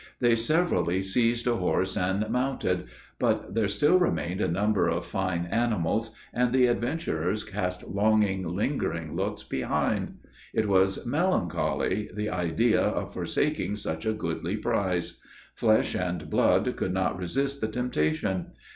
[0.19, 2.85] They severally seized a horse and mounted.
[3.19, 9.15] But there still remained a number of fine animals; and the adventurers cast longing, lingering
[9.15, 10.17] looks behind.
[10.55, 15.19] It was melancholy the idea of forsaking such a goodly prize.
[15.53, 18.47] Flesh and blood could not resist the temptation.